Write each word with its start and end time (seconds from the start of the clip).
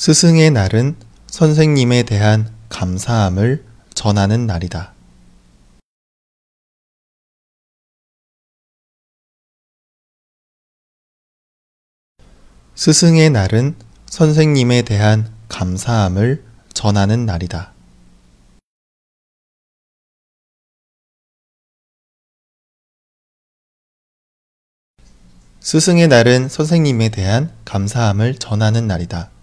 스승의 0.00 0.50
날은 0.52 0.96
선생님에 1.26 2.04
대한 2.04 2.50
감사함을 2.70 3.62
전하는 3.92 4.46
날이다. 4.46 4.94
스승의 12.74 13.28
날은 13.28 13.76
선생님에 14.06 14.80
대한 14.80 15.30
감사함을 15.50 16.46
전하는 16.72 17.26
날이다. 17.26 17.74
스승의 25.60 26.08
날은 26.08 26.48
선생님에 26.48 27.10
대한 27.10 27.54
감사함을 27.66 28.36
전하는 28.36 28.86
날이다. 28.86 29.39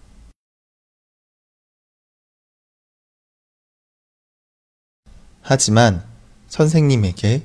하지만 5.50 6.04
선생님에게 6.48 7.42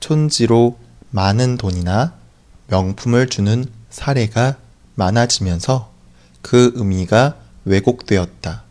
촌지로 0.00 0.76
많은 1.12 1.56
돈이나 1.56 2.18
명품을 2.66 3.28
주는 3.28 3.64
사례가 3.90 4.58
많아지면서 4.96 5.94
그 6.42 6.72
의미가 6.74 7.36
왜곡되었다. 7.64 8.64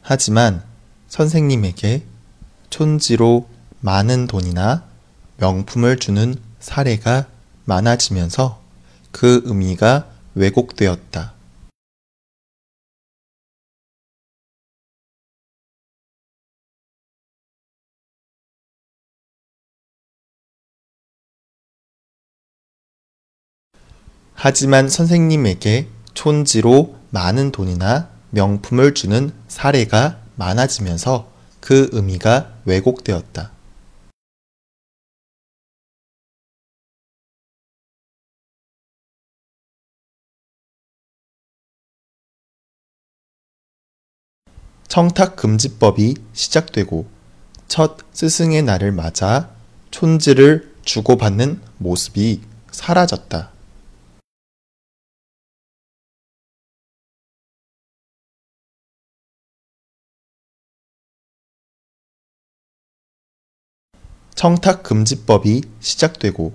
하지만 0.00 0.64
선생님에게 1.08 2.06
촌지로 2.70 3.50
많은 3.80 4.26
돈이나 4.26 4.89
명품을 5.40 5.96
주는 5.98 6.34
사례가 6.60 7.26
많아지면서 7.64 8.60
그 9.10 9.40
의미가 9.46 10.06
왜곡되었다. 10.34 11.32
하지만 24.34 24.88
선생님에게 24.88 25.88
촌지로 26.14 26.96
많은 27.10 27.50
돈이나 27.50 28.08
명품을 28.30 28.94
주는 28.94 29.32
사례가 29.48 30.18
많아지면서 30.36 31.30
그 31.60 31.88
의미가 31.92 32.50
왜곡되었다. 32.64 33.59
청탁금지법이 44.90 46.16
시작되고 46.32 47.06
첫 47.68 47.98
스승의 48.12 48.62
날을 48.62 48.90
맞아 48.90 49.48
촌지를 49.92 50.74
주고받는 50.84 51.60
모습이 51.78 52.40
사라졌다. 52.72 53.52
청탁금지법이 64.34 65.62
시작되고 65.78 66.52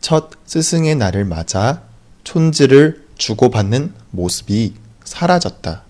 첫 0.00 0.30
스승의 0.46 0.94
날을 0.94 1.26
맞아 1.26 1.82
촌지를 2.24 3.06
주고받는 3.18 3.92
모습이 4.12 4.76
사라졌다. 5.04 5.85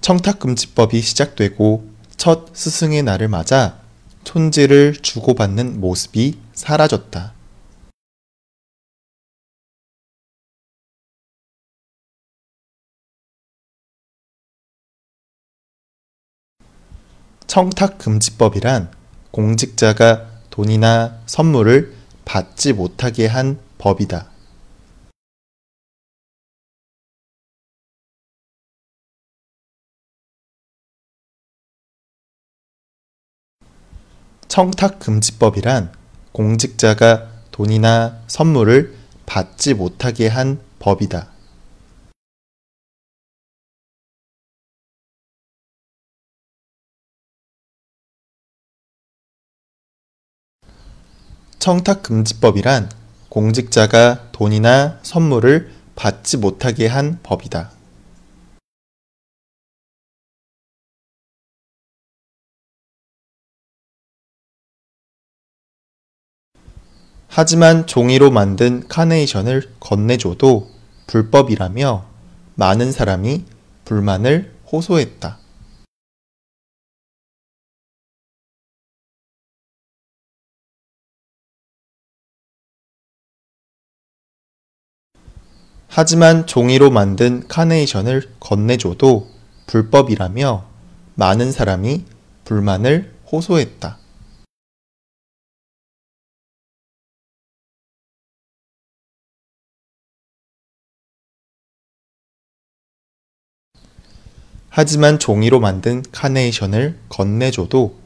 청탁금지법이 0.00 1.00
시작되고 1.02 1.86
첫 2.16 2.56
스승의 2.56 3.02
날을 3.02 3.28
맞아 3.28 3.78
촌지를 4.24 4.96
주고받는 5.02 5.80
모습이 5.80 6.38
사라졌다. 6.54 7.34
청탁금지법이란 17.46 18.92
공직자가 19.32 20.30
돈이나 20.50 21.20
선물을 21.26 21.94
받지 22.24 22.72
못하게 22.72 23.26
한 23.26 23.58
법이다. 23.78 24.29
청탁금지법이란 34.50 35.92
공직자가 36.32 37.30
돈이나 37.52 38.20
선물을 38.26 38.96
받지 39.24 39.74
못하게 39.74 40.26
한 40.26 40.60
법이다. 40.80 41.28
청탁금지법이란 51.60 52.90
공직자가 53.28 54.32
돈이나 54.32 54.98
선물을 55.04 55.70
받지 55.94 56.36
못하게 56.36 56.88
한 56.88 57.20
법이다. 57.22 57.79
하지만 67.32 67.86
종이로 67.86 68.32
만든 68.32 68.88
카네이션을 68.88 69.74
건네줘도 69.78 70.68
불법이라며 71.06 72.04
많은 72.56 72.90
사람이 72.90 73.44
불만을 73.84 74.52
호소했다. 74.72 75.38
하지만 85.86 86.48
종이로 86.48 86.90
만든 86.90 87.46
카네이션을 87.46 88.28
건네줘도 88.40 89.28
불법이라며 89.68 90.66
많은 91.14 91.52
사람이 91.52 92.04
불만을 92.44 93.14
호소했다. 93.30 93.99
하지만 104.82 105.18
종이로 105.18 105.60
만든 105.60 106.02
카네이션을 106.10 106.98
건네줘도 107.10 107.98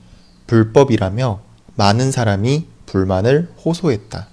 불법이라며 0.48 1.40
많은 1.76 2.10
사람이 2.10 2.66
불만을 2.86 3.48
호소했다. 3.64 4.26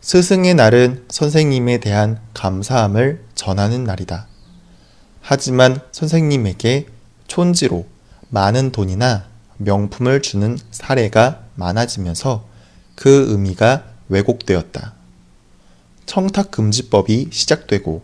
스승의 0.00 0.54
날은 0.54 1.04
선생님에 1.08 1.78
대한 1.78 2.20
감사함을 2.32 3.24
전하는 3.34 3.82
날이다. 3.82 4.28
하지만 5.20 5.80
선생님에게 5.90 6.86
촌지로 7.26 7.88
많은 8.28 8.70
돈이나 8.70 9.30
명품을 9.62 10.22
주는 10.22 10.58
사례가 10.70 11.44
많아지면서 11.60 12.44
그 12.96 13.30
의미가 13.30 13.84
왜곡되었다. 14.08 14.94
청탁금지법이 16.06 17.28
시작되고 17.30 18.02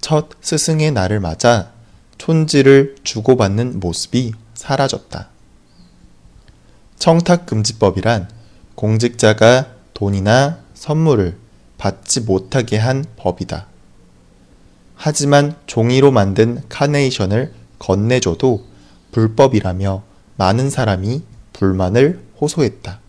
첫 0.00 0.28
스승의 0.40 0.92
날을 0.92 1.18
맞아 1.18 1.72
촌지를 2.18 2.96
주고받는 3.02 3.80
모습이 3.80 4.32
사라졌다. 4.54 5.28
청탁금지법이란 6.98 8.28
공직자가 8.74 9.72
돈이나 9.94 10.60
선물을 10.74 11.36
받지 11.78 12.20
못하게 12.20 12.76
한 12.76 13.04
법이다. 13.16 13.66
하지만 14.94 15.56
종이로 15.66 16.10
만든 16.10 16.62
카네이션을 16.68 17.54
건네줘도 17.78 18.66
불법이라며 19.12 20.02
많은 20.36 20.68
사람이 20.68 21.22
불만을 21.60 22.18
호소했다. 22.40 23.00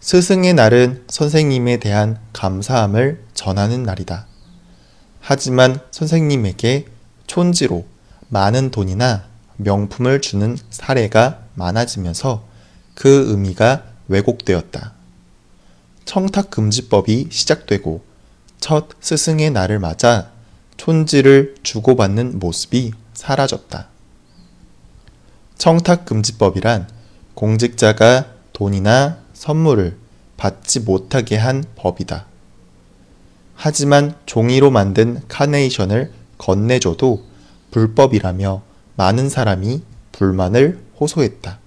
스승의 0.00 0.54
날은 0.54 1.04
선생님에 1.08 1.76
대한 1.76 2.18
감사함을 2.32 3.22
전하는 3.34 3.82
날이다. 3.82 4.26
하지만 5.20 5.78
선생님에게 5.90 6.86
촌지로 7.26 7.84
많은 8.28 8.70
돈이나 8.70 9.24
명품을 9.58 10.22
주는 10.22 10.56
사례가 10.70 11.42
많아지면서 11.54 12.44
그 12.94 13.30
의미가 13.30 13.84
왜곡되었다. 14.08 14.94
청탁금지법이 16.06 17.28
시작되고 17.30 18.02
첫 18.58 18.88
스승의 19.00 19.50
날을 19.50 19.78
맞아 19.78 20.30
촌지를 20.78 21.56
주고받는 21.62 22.38
모습이 22.38 22.92
사라졌다. 23.12 23.88
청탁금지법이란 25.58 26.88
공직자가 27.34 28.28
돈이나 28.54 29.18
선물을 29.40 29.96
받지 30.36 30.80
못하게 30.80 31.38
한 31.38 31.64
법이다. 31.74 32.26
하지만 33.54 34.14
종이로 34.26 34.70
만든 34.70 35.22
카네이션을 35.28 36.12
건네줘도 36.36 37.24
불법이라며 37.70 38.60
많은 38.96 39.30
사람이 39.30 39.82
불만을 40.12 40.78
호소했다. 41.00 41.58